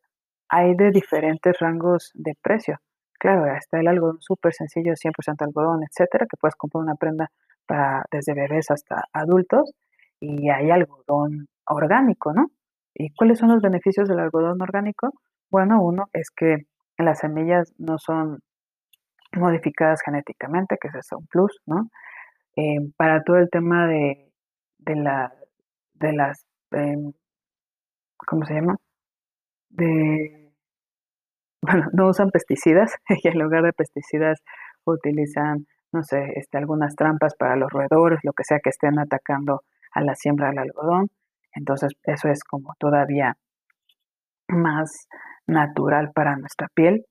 hay 0.50 0.76
de 0.76 0.92
diferentes 0.92 1.58
rangos 1.60 2.12
de 2.14 2.34
precio. 2.42 2.78
Claro, 3.20 3.48
está 3.56 3.80
el 3.80 3.88
algodón 3.88 4.22
súper 4.22 4.54
sencillo, 4.54 4.94
100% 4.96 5.46
algodón, 5.46 5.82
etcétera, 5.84 6.28
que 6.30 6.38
puedes 6.40 6.56
comprar 6.56 6.84
una 6.84 6.96
prenda 6.96 7.30
para 7.66 8.04
desde 8.12 8.36
bebés 8.36 8.70
hasta 8.70 9.04
adultos 9.12 9.72
y 10.20 10.50
hay 10.50 10.70
algodón 10.72 11.48
orgánico, 11.66 12.32
¿no? 12.34 12.48
¿Y 12.94 13.10
cuáles 13.16 13.40
son 13.40 13.50
los 13.50 13.62
beneficios 13.62 14.08
del 14.08 14.20
algodón 14.20 14.62
orgánico? 14.62 15.12
Bueno, 15.50 15.82
uno 15.84 16.06
es 16.14 16.30
que 16.30 16.58
las 16.98 17.20
semillas 17.20 17.74
no 17.80 17.98
son 17.98 18.40
modificadas 19.36 20.02
genéticamente, 20.04 20.78
que 20.80 20.90
es 20.90 21.12
un 21.12 21.26
plus, 21.28 21.60
¿no? 21.66 21.90
Eh, 22.56 22.80
para 22.98 23.24
todo 23.24 23.38
el 23.38 23.50
tema 23.50 23.88
de, 23.88 24.32
de, 24.80 24.96
la, 24.96 25.34
de 25.96 26.14
las, 26.14 26.46
em, 26.72 27.14
¿cómo 28.26 28.46
se 28.46 28.56
llama? 28.56 28.78
De, 29.70 30.54
bueno, 31.62 31.86
no 31.94 32.08
usan 32.10 32.30
pesticidas 32.30 32.96
y 33.24 33.28
en 33.28 33.40
lugar 33.40 33.64
de 33.64 33.74
pesticidas 33.74 34.42
utilizan, 34.86 35.68
no 35.92 36.04
sé, 36.04 36.34
este, 36.36 36.58
algunas 36.58 36.96
trampas 36.96 37.36
para 37.36 37.56
los 37.56 37.72
roedores, 37.72 38.20
lo 38.24 38.34
que 38.34 38.44
sea 38.44 38.60
que 38.60 38.70
estén 38.70 39.00
atacando 39.00 39.64
a 39.94 40.02
la 40.02 40.16
siembra 40.16 40.50
del 40.50 40.60
algodón. 40.60 41.10
Entonces, 41.54 41.94
eso 42.04 42.30
es 42.30 42.44
como 42.44 42.74
todavía 42.80 43.38
más 44.48 45.08
natural 45.48 46.12
para 46.14 46.36
nuestra 46.38 46.68
piel. 46.74 47.06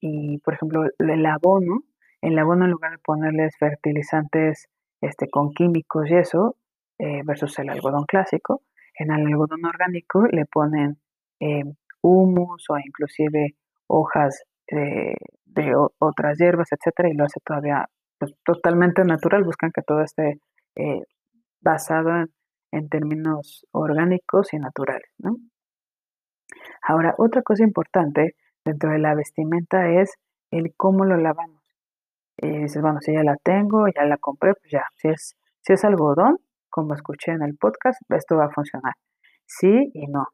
Y, 0.00 0.38
por 0.38 0.54
ejemplo, 0.54 0.84
el 0.98 1.26
abono, 1.26 1.82
el 2.22 2.38
abono 2.38 2.64
en 2.64 2.70
lugar 2.70 2.92
de 2.92 2.98
ponerles 2.98 3.56
fertilizantes 3.58 4.68
este, 5.00 5.28
con 5.28 5.52
químicos 5.52 6.10
y 6.10 6.16
eso, 6.16 6.56
eh, 6.98 7.22
versus 7.24 7.58
el 7.58 7.70
algodón 7.70 8.04
clásico, 8.06 8.62
en 9.00 9.10
el 9.10 9.26
algodón 9.26 9.64
orgánico 9.64 10.26
le 10.30 10.44
ponen 10.44 10.98
eh, 11.40 11.64
humus 12.02 12.66
o 12.68 12.78
inclusive 12.78 13.56
hojas 13.86 14.44
de, 14.68 15.16
otras 15.98 16.38
hierbas, 16.38 16.68
etcétera, 16.70 17.08
y 17.08 17.14
lo 17.14 17.24
hace 17.24 17.40
todavía 17.44 17.86
pues, 18.18 18.32
totalmente 18.44 19.02
natural. 19.04 19.42
Buscan 19.42 19.72
que 19.72 19.82
todo 19.82 20.02
esté 20.02 20.38
eh, 20.76 21.02
basado 21.60 22.26
en, 22.72 22.88
términos 22.88 23.66
orgánicos 23.72 24.52
y 24.52 24.58
naturales. 24.58 25.10
¿no? 25.18 25.36
Ahora, 26.86 27.14
otra 27.16 27.42
cosa 27.42 27.64
importante 27.64 28.36
dentro 28.64 28.90
de 28.90 28.98
la 28.98 29.14
vestimenta 29.14 29.88
es 29.88 30.14
el 30.50 30.74
cómo 30.76 31.04
lo 31.04 31.16
lavamos. 31.16 31.62
Y 32.36 32.48
dices, 32.48 32.82
bueno, 32.82 33.00
si 33.00 33.14
ya 33.14 33.22
la 33.22 33.36
tengo, 33.42 33.86
ya 33.88 34.04
la 34.04 34.18
compré, 34.18 34.52
pues 34.54 34.70
ya, 34.70 34.84
si 34.96 35.08
es, 35.08 35.36
si 35.62 35.72
es 35.72 35.84
algodón, 35.84 36.38
como 36.70 36.94
escuché 36.94 37.32
en 37.32 37.42
el 37.42 37.56
podcast, 37.56 38.00
esto 38.10 38.36
va 38.36 38.46
a 38.46 38.50
funcionar. 38.50 38.94
Sí 39.46 39.90
y 39.94 40.06
no. 40.06 40.26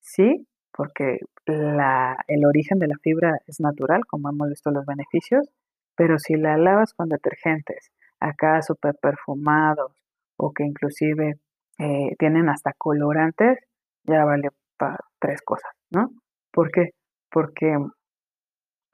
Sí, 0.00 0.46
porque 0.72 1.18
el 1.46 2.46
origen 2.46 2.78
de 2.78 2.88
la 2.88 2.96
fibra 3.02 3.38
es 3.46 3.60
natural, 3.60 4.06
como 4.06 4.30
hemos 4.30 4.48
visto 4.48 4.70
los 4.70 4.86
beneficios, 4.86 5.48
pero 5.96 6.18
si 6.18 6.36
la 6.36 6.56
lavas 6.56 6.94
con 6.94 7.08
detergentes, 7.08 7.90
acá 8.20 8.62
súper 8.62 8.94
perfumados 9.00 9.92
o 10.36 10.52
que 10.52 10.64
inclusive 10.64 11.34
eh, 11.78 12.16
tienen 12.18 12.48
hasta 12.48 12.72
colorantes, 12.72 13.58
ya 14.04 14.24
vale 14.24 14.48
para 14.78 14.98
tres 15.18 15.42
cosas, 15.42 15.72
¿no? 15.90 16.10
¿Por 16.52 16.70
qué? 16.70 16.90
Porque 17.30 17.76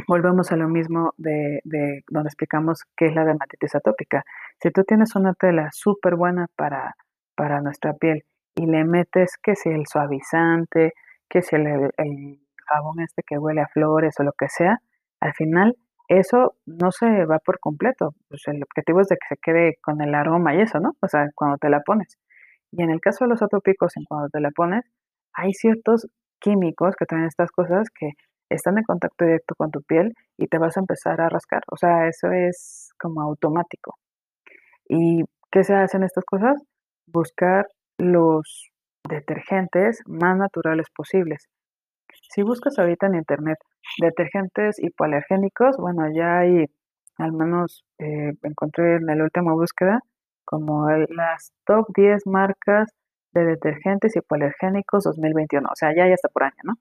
volvemos 0.09 0.53
a 0.53 0.57
lo 0.57 0.69
mismo 0.69 1.13
de, 1.17 1.61
de, 1.65 2.03
donde 2.09 2.29
explicamos 2.29 2.83
qué 2.97 3.07
es 3.07 3.15
la 3.15 3.25
dermatitis 3.25 3.75
atópica. 3.75 4.25
Si 4.61 4.71
tú 4.71 4.85
tienes 4.85 5.15
una 5.17 5.35
tela 5.35 5.69
súper 5.73 6.17
buena 6.17 6.47
para, 6.57 6.95
para 7.35 7.61
nuestra 7.61 7.93
piel 7.95 8.25
y 8.55 8.67
le 8.67 8.85
metes 8.85 9.37
que 9.43 9.55
si 9.55 9.69
el 9.69 9.87
suavizante, 9.87 10.93
que 11.29 11.43
si 11.43 11.57
el, 11.57 11.91
el, 11.99 12.41
jabón 12.69 12.99
este 13.01 13.23
que 13.25 13.39
huele 13.39 13.61
a 13.61 13.69
flores 13.69 14.17
o 14.19 14.25
lo 14.25 14.33
que 14.33 14.49
sea, 14.49 14.79
al 15.21 15.35
final 15.35 15.77
eso 16.09 16.57
no 16.67 16.91
se 16.91 17.25
va 17.27 17.39
por 17.39 17.61
completo. 17.61 18.15
Pues 18.29 18.43
el 18.49 18.63
objetivo 18.63 19.01
es 19.01 19.09
de 19.09 19.17
que 19.17 19.35
se 19.35 19.37
quede 19.41 19.77
con 19.83 20.01
el 20.01 20.15
aroma 20.15 20.55
y 20.55 20.63
eso, 20.63 20.81
¿no? 20.81 20.93
O 21.01 21.09
sea, 21.09 21.29
cuando 21.35 21.59
te 21.59 21.69
la 21.69 21.81
pones. 21.81 22.19
Y 22.73 22.83
en 22.83 22.91
el 22.91 23.01
caso 23.01 23.25
de 23.25 23.31
los 23.31 23.43
atópicos, 23.43 23.97
en 23.97 24.05
cuando 24.05 24.29
te 24.31 24.41
la 24.41 24.51
pones, 24.51 24.85
hay 25.33 25.53
ciertos 25.53 26.09
químicos 26.41 26.97
que 26.97 27.07
traen 27.07 27.27
estas 27.27 27.51
cosas 27.53 27.89
que 27.91 28.11
están 28.51 28.79
en 28.79 28.85
contacto 28.85 29.25
directo 29.25 29.55
con 29.57 29.71
tu 29.71 29.83
piel 29.83 30.15
y 30.37 30.47
te 30.49 30.59
vas 30.59 30.77
a 30.77 30.81
empezar 30.81 31.21
a 31.21 31.29
rascar. 31.29 31.63
O 31.71 31.77
sea, 31.77 32.09
eso 32.09 32.31
es 32.33 32.91
como 32.99 33.23
automático. 33.23 33.95
¿Y 34.89 35.25
qué 35.51 35.65
se 35.65 35.75
hacen 35.75 36.03
estas 36.03 36.25
cosas? 36.25 36.63
Buscar 37.07 37.67
los 37.99 38.71
detergentes 39.09 40.03
más 40.07 40.37
naturales 40.37 40.87
posibles. 40.95 41.49
Si 42.31 42.43
buscas 42.43 42.79
ahorita 42.79 43.07
en 43.07 43.17
internet 43.17 43.59
detergentes 44.01 44.79
hipoalergénicos, 44.83 45.77
bueno, 45.77 46.03
ya 46.13 46.39
hay, 46.41 46.67
al 47.19 47.33
menos 47.33 47.85
eh, 47.99 48.33
encontré 48.43 48.97
en 48.97 49.07
la 49.07 49.23
última 49.23 49.53
búsqueda, 49.53 50.01
como 50.45 50.89
las 50.91 51.53
top 51.65 51.87
10 51.95 52.27
marcas 52.27 52.91
de 53.33 53.45
detergentes 53.45 54.17
hipoalergénicos 54.17 55.05
2021. 55.05 55.69
O 55.71 55.77
sea, 55.77 55.95
ya, 55.95 56.07
ya 56.07 56.15
está 56.15 56.29
por 56.29 56.45
año, 56.45 56.57
¿no? 56.65 56.75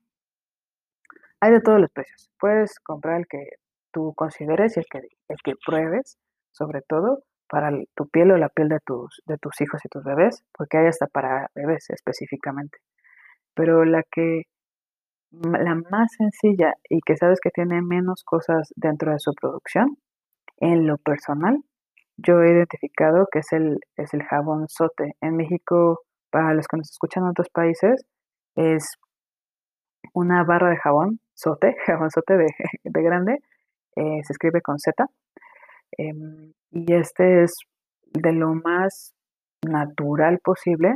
Hay 1.41 1.51
de 1.51 1.61
todos 1.61 1.79
los 1.79 1.91
precios. 1.91 2.29
Puedes 2.39 2.79
comprar 2.79 3.19
el 3.19 3.27
que 3.27 3.49
tú 3.91 4.13
consideres 4.15 4.77
y 4.77 4.79
el 4.79 4.85
que, 4.89 4.99
el 5.29 5.37
que 5.43 5.53
pruebes, 5.65 6.17
sobre 6.51 6.81
todo 6.81 7.23
para 7.47 7.71
tu 7.95 8.07
piel 8.07 8.31
o 8.31 8.37
la 8.37 8.49
piel 8.49 8.69
de 8.69 8.79
tus, 8.85 9.21
de 9.25 9.37
tus 9.37 9.59
hijos 9.61 9.81
y 9.85 9.89
tus 9.89 10.03
bebés, 10.03 10.43
porque 10.57 10.77
hay 10.77 10.87
hasta 10.87 11.07
para 11.07 11.49
bebés 11.55 11.89
específicamente. 11.89 12.77
Pero 13.53 13.85
la 13.85 14.03
que 14.03 14.43
la 15.31 15.75
más 15.75 16.13
sencilla 16.17 16.73
y 16.89 17.01
que 17.01 17.17
sabes 17.17 17.39
que 17.41 17.49
tiene 17.49 17.81
menos 17.81 18.23
cosas 18.23 18.73
dentro 18.75 19.11
de 19.11 19.19
su 19.19 19.33
producción, 19.33 19.97
en 20.57 20.87
lo 20.87 20.97
personal, 20.97 21.63
yo 22.17 22.41
he 22.41 22.51
identificado 22.51 23.27
que 23.31 23.39
es 23.39 23.51
el, 23.51 23.79
es 23.97 24.13
el 24.13 24.23
jabón 24.23 24.67
sote. 24.69 25.15
En 25.21 25.35
México, 25.35 26.01
para 26.31 26.53
los 26.53 26.67
que 26.67 26.77
nos 26.77 26.89
escuchan 26.89 27.23
en 27.23 27.29
otros 27.29 27.49
países, 27.49 28.05
es 28.55 28.95
una 30.13 30.43
barra 30.43 30.69
de 30.69 30.77
jabón 30.77 31.19
sote, 31.33 31.75
jabón 31.85 32.09
sote 32.11 32.37
de, 32.37 32.47
de 32.83 33.03
grande, 33.03 33.39
eh, 33.95 34.23
se 34.23 34.33
escribe 34.33 34.61
con 34.61 34.79
Z. 34.79 35.05
Em, 35.97 36.53
y 36.71 36.93
este 36.93 37.43
es 37.43 37.55
de 38.13 38.33
lo 38.33 38.53
más 38.53 39.13
natural 39.63 40.39
posible 40.43 40.95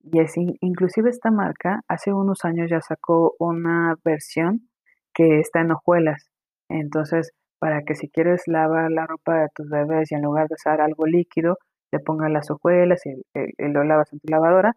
y 0.00 0.20
es 0.20 0.34
inclusive 0.36 1.10
esta 1.10 1.30
marca 1.30 1.82
hace 1.88 2.12
unos 2.12 2.44
años 2.44 2.70
ya 2.70 2.80
sacó 2.80 3.34
una 3.38 3.96
versión 4.04 4.68
que 5.14 5.40
está 5.40 5.60
en 5.60 5.72
hojuelas. 5.72 6.30
Entonces, 6.68 7.32
para 7.58 7.82
que 7.82 7.94
si 7.94 8.08
quieres 8.08 8.42
lavar 8.46 8.90
la 8.90 9.06
ropa 9.06 9.40
de 9.40 9.48
tus 9.54 9.68
bebés 9.68 10.12
y 10.12 10.14
en 10.14 10.22
lugar 10.22 10.48
de 10.48 10.54
usar 10.54 10.80
algo 10.80 11.06
líquido, 11.06 11.58
le 11.92 12.00
pongas 12.00 12.30
las 12.30 12.50
hojuelas 12.50 13.04
y, 13.06 13.22
lo 13.58 13.84
lavas 13.84 14.12
en 14.12 14.20
tu 14.20 14.28
lavadora, 14.30 14.76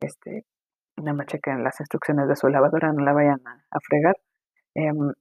este, 0.00 0.44
no 0.96 1.14
me 1.14 1.26
chequen 1.26 1.62
las 1.64 1.80
instrucciones 1.80 2.28
de 2.28 2.36
su 2.36 2.48
lavadora, 2.48 2.92
no 2.92 3.04
la 3.04 3.12
vayan 3.12 3.40
a, 3.46 3.80
fregar. 3.80 4.16
Em, 4.74 5.12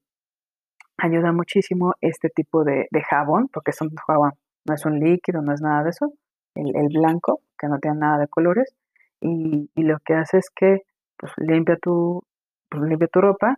ayuda 0.97 1.31
muchísimo 1.31 1.93
este 2.01 2.29
tipo 2.29 2.63
de, 2.63 2.87
jabón, 3.09 3.49
porque 3.51 3.71
es 3.71 3.81
un 3.81 3.89
jabón, 3.95 4.33
no 4.65 4.73
es 4.73 4.85
un 4.85 4.99
líquido, 4.99 5.41
no 5.41 5.53
es 5.53 5.61
nada 5.61 5.83
de 5.83 5.89
eso, 5.89 6.13
el, 6.55 6.87
blanco, 6.89 7.41
que 7.57 7.67
no 7.67 7.79
tiene 7.79 7.97
nada 7.99 8.19
de 8.19 8.27
colores, 8.27 8.75
y, 9.21 9.69
lo 9.75 9.97
que 10.05 10.13
hace 10.15 10.37
es 10.37 10.49
que 10.55 10.81
pues, 11.17 11.31
limpia, 11.37 11.77
tu, 11.77 12.21
pues, 12.69 12.83
limpia 12.83 13.07
tu 13.07 13.21
ropa. 13.21 13.57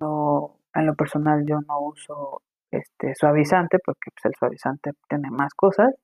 No, 0.00 0.58
en 0.74 0.86
lo 0.86 0.94
personal 0.94 1.44
yo 1.46 1.60
no 1.66 1.80
uso 1.80 2.42
este 2.70 3.14
suavizante 3.14 3.78
porque 3.84 4.10
pues, 4.14 4.24
el 4.26 4.32
suavizante 4.38 4.92
tiene 5.08 5.30
más 5.30 5.54
cosas. 5.54 5.94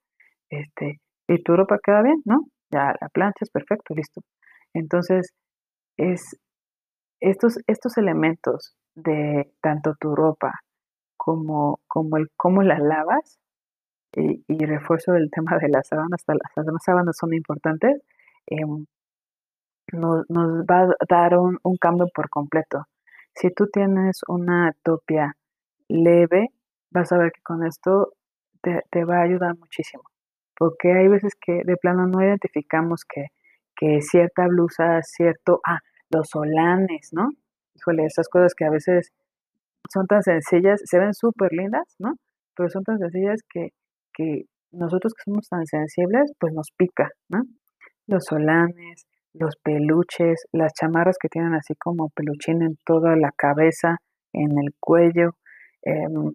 Este, 0.51 1.01
y 1.29 1.43
tu 1.43 1.57
ropa 1.57 1.79
queda 1.83 2.03
bien, 2.03 2.21
¿no? 2.25 2.47
Ya 2.71 2.95
la 3.01 3.09
plancha 3.09 3.39
es 3.43 3.51
perfecto, 3.51 3.95
listo. 3.95 4.23
Entonces, 4.75 5.33
es 5.97 6.37
estos, 7.21 7.59
estos 7.67 7.97
elementos 7.99 8.77
de 8.95 9.53
tanto 9.61 9.95
tu 10.01 10.15
ropa 10.15 10.61
como, 11.17 11.81
como 11.89 12.17
el 12.17 12.29
cómo 12.37 12.63
la 12.63 12.79
lavas 12.79 13.39
y, 14.17 14.43
refuerzo 14.67 15.15
el 15.15 15.31
tema 15.31 15.59
de 15.59 15.69
las 15.69 15.89
sábanas, 15.89 16.23
las, 16.27 16.39
las 16.57 16.85
sábanas 16.85 17.17
son 17.19 17.35
importantes, 17.35 18.01
em, 18.47 18.87
nos, 19.93 20.25
va 20.31 20.83
a 20.83 20.89
dar 21.09 21.39
un, 21.39 21.59
cambio 21.81 22.07
por 22.15 22.29
completo. 22.31 22.85
Si 23.35 23.51
tú 23.51 23.67
tienes 23.73 24.21
una 24.29 24.69
atopia 24.69 25.37
leve, 25.89 26.49
vas 26.91 27.13
a 27.13 27.19
ver 27.19 27.33
que 27.33 27.43
con 27.43 27.65
esto 27.67 28.13
te, 28.63 28.83
te 28.91 29.05
va 29.05 29.19
a 29.19 29.23
ayudar 29.23 29.57
muchísimo. 29.59 30.05
Porque 30.57 30.93
hay 30.93 31.09
veces 31.09 31.35
que 31.41 31.63
de 31.65 31.77
plano 31.77 32.07
no 32.07 32.23
identificamos 32.23 33.05
que, 33.05 33.27
que 33.77 34.01
cierta 34.03 34.47
blusa, 34.47 35.03
cierto, 35.03 35.61
ah, 35.67 35.81
los 36.11 36.29
solanes, 36.29 37.11
¿no? 37.13 37.31
Híjole, 37.75 38.07
esas 38.07 38.29
cosas 38.29 38.55
que 38.55 38.65
a 38.65 38.71
veces 38.71 39.11
son 39.93 40.07
tan 40.07 40.23
sencillas, 40.23 40.81
se 40.85 40.99
ven 40.99 41.15
súper 41.15 41.53
lindas, 41.53 41.95
¿no? 41.99 42.15
Pero 42.57 42.69
son 42.69 42.85
tan 42.85 42.99
sencillas 42.99 43.41
que, 43.49 43.71
que 44.15 44.45
nosotros 44.73 45.13
que 45.15 45.23
somos 45.25 45.49
tan 45.49 45.67
sensibles, 45.67 46.33
pues 46.39 46.53
nos 46.53 46.71
pica, 46.77 47.11
¿no? 47.29 47.43
Los 48.07 48.25
solanes, 48.27 49.07
los 49.35 49.57
peluches, 49.57 50.47
las 50.53 50.73
chamarras 50.75 51.17
que 51.21 51.29
tienen 51.29 51.55
así 51.55 51.75
como 51.75 52.11
peluchín 52.11 52.63
en 52.63 52.77
toda 52.85 53.17
la 53.17 53.33
cabeza, 53.37 53.99
en 54.33 54.59
el 54.59 54.75
cuello, 54.81 55.33
em, 55.83 56.33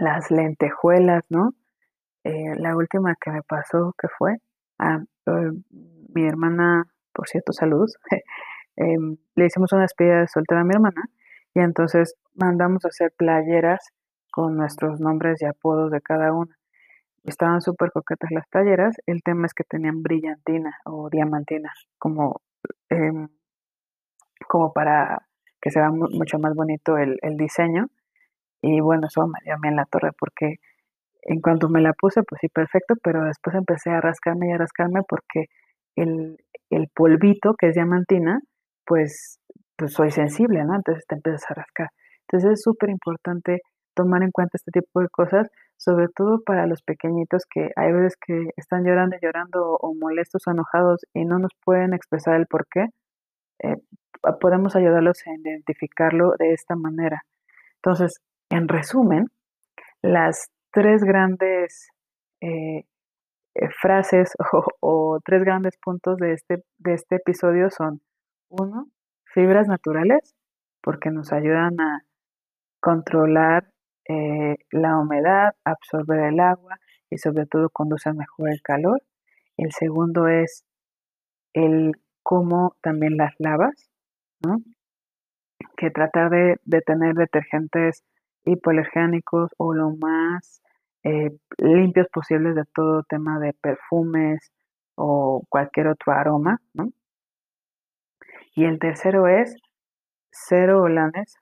las 0.00 0.30
lentejuelas, 0.30 1.22
¿no? 1.28 1.50
Eh, 2.24 2.54
la 2.56 2.76
última 2.76 3.14
que 3.20 3.30
me 3.30 3.42
pasó, 3.42 3.94
que 4.00 4.08
fue, 4.18 4.36
ah, 4.78 5.00
eh, 5.26 5.52
mi 6.14 6.26
hermana, 6.26 6.84
por 7.12 7.28
cierto, 7.28 7.52
saludos, 7.52 7.96
em, 8.76 9.16
le 9.36 9.46
hicimos 9.46 9.72
una 9.72 9.82
despedida 9.82 10.20
de 10.20 10.28
soltera 10.28 10.62
a 10.62 10.64
mi 10.64 10.74
hermana 10.74 11.02
y 11.54 11.60
entonces 11.60 12.16
mandamos 12.34 12.84
a 12.84 12.88
hacer 12.88 13.12
playeras 13.16 13.92
con 14.32 14.56
nuestros 14.56 15.00
nombres 15.00 15.42
y 15.42 15.46
apodos 15.46 15.90
de 15.90 16.00
cada 16.00 16.32
una. 16.32 16.56
Estaban 17.24 17.60
súper 17.60 17.92
coquetas 17.92 18.30
las 18.32 18.48
talleras, 18.50 18.96
el 19.06 19.22
tema 19.22 19.46
es 19.46 19.54
que 19.54 19.64
tenían 19.64 20.02
brillantina 20.02 20.78
o 20.84 21.08
diamantina 21.10 21.70
como, 21.98 22.40
em, 22.90 23.28
como 24.48 24.72
para 24.72 25.26
que 25.60 25.70
sea 25.70 25.90
mucho 25.90 26.38
más 26.38 26.54
bonito 26.54 26.98
el, 26.98 27.18
el 27.22 27.36
diseño. 27.36 27.86
Y 28.62 28.80
bueno, 28.80 29.08
eso 29.08 29.26
me 29.26 29.38
dio 29.44 29.54
a 29.54 29.58
mí 29.58 29.68
en 29.68 29.76
la 29.76 29.86
torre 29.86 30.10
porque 30.18 30.56
en 31.22 31.40
cuanto 31.40 31.68
me 31.68 31.80
la 31.80 31.92
puse, 31.94 32.22
pues 32.24 32.40
sí, 32.40 32.48
perfecto, 32.48 32.94
pero 33.02 33.24
después 33.24 33.56
empecé 33.56 33.90
a 33.90 34.00
rascarme 34.00 34.48
y 34.48 34.52
a 34.52 34.58
rascarme 34.58 35.02
porque 35.08 35.46
el, 35.96 36.38
el 36.70 36.88
polvito, 36.94 37.54
que 37.54 37.68
es 37.68 37.74
diamantina, 37.74 38.40
pues, 38.86 39.38
pues 39.76 39.92
soy 39.92 40.10
sensible, 40.10 40.64
¿no? 40.64 40.74
Entonces 40.74 41.04
te 41.06 41.14
empiezas 41.14 41.50
a 41.50 41.54
rascar. 41.54 41.88
Entonces 42.28 42.52
es 42.52 42.62
súper 42.62 42.90
importante 42.90 43.60
tomar 43.94 44.22
en 44.22 44.30
cuenta 44.30 44.56
este 44.56 44.70
tipo 44.72 45.00
de 45.00 45.08
cosas, 45.08 45.48
sobre 45.76 46.08
todo 46.08 46.42
para 46.44 46.66
los 46.66 46.82
pequeñitos 46.82 47.44
que 47.50 47.70
hay 47.76 47.92
veces 47.92 48.16
que 48.16 48.50
están 48.56 48.84
llorando 48.84 49.16
y 49.16 49.24
llorando 49.24 49.76
o 49.76 49.94
molestos 49.94 50.42
o 50.46 50.50
enojados 50.50 51.00
y 51.12 51.24
no 51.24 51.38
nos 51.38 51.52
pueden 51.64 51.92
expresar 51.94 52.36
el 52.36 52.46
por 52.46 52.66
qué. 52.68 52.86
Eh, 53.62 53.76
podemos 54.40 54.76
ayudarlos 54.76 55.18
a 55.26 55.34
identificarlo 55.34 56.34
de 56.38 56.52
esta 56.52 56.76
manera. 56.76 57.22
Entonces, 57.76 58.20
en 58.50 58.68
resumen, 58.68 59.26
las 60.02 60.50
tres 60.70 61.02
grandes 61.02 61.88
eh, 62.40 62.84
eh, 63.54 63.68
frases 63.80 64.34
o, 64.52 64.64
o, 64.80 65.20
tres 65.24 65.42
grandes 65.42 65.76
puntos 65.78 66.16
de 66.18 66.34
este, 66.34 66.62
de 66.78 66.94
este 66.94 67.16
episodio 67.16 67.70
son, 67.70 68.00
uno, 68.52 68.88
fibras 69.24 69.66
naturales, 69.66 70.34
porque 70.82 71.10
nos 71.10 71.32
ayudan 71.32 71.80
a 71.80 72.04
controlar 72.80 73.72
eh, 74.08 74.56
la 74.70 74.98
humedad, 74.98 75.54
absorber 75.64 76.20
el 76.20 76.40
agua 76.40 76.78
y 77.08 77.18
sobre 77.18 77.46
todo 77.46 77.70
conduce 77.70 78.12
mejor 78.12 78.50
el 78.50 78.60
calor. 78.62 79.02
El 79.56 79.72
segundo 79.72 80.28
es 80.28 80.64
el 81.54 81.92
cómo 82.22 82.76
también 82.82 83.16
las 83.16 83.34
lavas, 83.38 83.90
¿no? 84.44 84.58
que 85.76 85.90
tratar 85.90 86.30
de, 86.30 86.58
tener 86.86 87.14
detergentes 87.14 88.04
hipoalergénicos 88.44 89.50
o 89.56 89.74
lo 89.74 89.96
más 89.96 90.62
eh, 91.04 91.30
limpios 91.58 92.08
posibles 92.12 92.54
de 92.54 92.64
todo 92.74 93.04
tema 93.04 93.38
de 93.38 93.52
perfumes 93.54 94.52
o 94.96 95.42
cualquier 95.48 95.88
otro 95.88 96.12
aroma. 96.12 96.60
¿no? 96.74 96.90
Y 98.54 98.64
el 98.64 98.78
tercero 98.78 99.26
es 99.28 99.56
cero 100.30 100.82
holanes, 100.82 101.36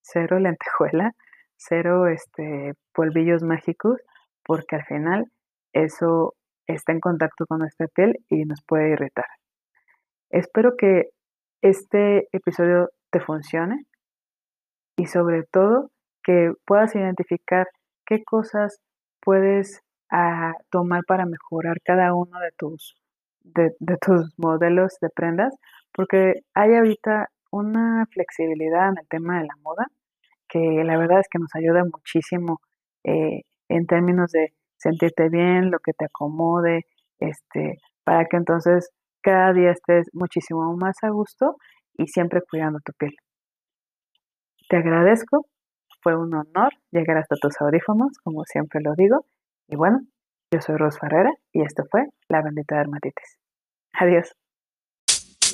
cero 0.00 0.38
lentejuela, 0.40 1.12
cero 1.56 2.08
este, 2.08 2.74
polvillos 2.92 3.42
mágicos, 3.42 4.00
porque 4.44 4.76
al 4.76 4.84
final 4.84 5.24
eso 5.72 6.34
está 6.66 6.92
en 6.92 7.00
contacto 7.00 7.46
con 7.46 7.60
nuestra 7.60 7.86
piel 7.88 8.18
y 8.28 8.44
nos 8.44 8.62
puede 8.66 8.90
irritar. 8.92 9.26
Espero 10.30 10.76
que 10.76 11.10
este 11.62 12.28
episodio 12.32 12.90
te 13.10 13.20
funcione 13.20 13.84
y 14.96 15.06
sobre 15.06 15.44
todo 15.44 15.90
que 16.22 16.52
puedas 16.66 16.94
identificar 16.94 17.66
qué 18.06 18.22
cosas 18.24 18.80
puedes 19.20 19.80
ah, 20.10 20.52
tomar 20.70 21.02
para 21.06 21.24
mejorar 21.24 21.78
cada 21.84 22.14
uno 22.14 22.38
de 22.40 22.50
tus, 22.56 22.96
de, 23.40 23.72
de 23.80 23.96
tus 23.96 24.34
modelos 24.36 24.96
de 25.00 25.08
prendas, 25.10 25.54
porque 25.92 26.34
hay 26.54 26.74
ahorita 26.74 27.28
una 27.50 28.06
flexibilidad 28.12 28.90
en 28.90 28.98
el 28.98 29.08
tema 29.08 29.38
de 29.38 29.46
la 29.46 29.56
moda 29.62 29.86
que 30.48 30.82
la 30.84 30.98
verdad 30.98 31.20
es 31.20 31.28
que 31.30 31.38
nos 31.38 31.54
ayuda 31.54 31.84
muchísimo 31.84 32.60
eh, 33.04 33.42
en 33.68 33.86
términos 33.86 34.32
de 34.32 34.54
sentirte 34.76 35.28
bien, 35.28 35.70
lo 35.70 35.78
que 35.78 35.92
te 35.92 36.06
acomode, 36.06 36.86
este, 37.18 37.78
para 38.04 38.24
que 38.26 38.36
entonces 38.36 38.90
cada 39.22 39.52
día 39.52 39.70
estés 39.70 40.08
muchísimo 40.12 40.74
más 40.76 40.96
a 41.02 41.10
gusto 41.10 41.56
y 41.96 42.06
siempre 42.06 42.40
cuidando 42.48 42.78
tu 42.84 42.92
piel. 42.92 43.14
Te 44.68 44.76
agradezco, 44.76 45.46
fue 46.02 46.16
un 46.16 46.34
honor 46.34 46.72
llegar 46.90 47.18
hasta 47.18 47.36
tus 47.36 47.60
audífonos, 47.60 48.12
como 48.22 48.44
siempre 48.44 48.80
lo 48.80 48.94
digo, 48.94 49.26
y 49.66 49.76
bueno, 49.76 50.00
yo 50.52 50.60
soy 50.60 50.76
Ros 50.76 50.98
Ferrera 50.98 51.32
y 51.52 51.62
esto 51.62 51.84
fue 51.90 52.06
La 52.28 52.42
Bendita 52.42 52.76
Dermatitis. 52.76 53.38
Adiós. 53.92 54.32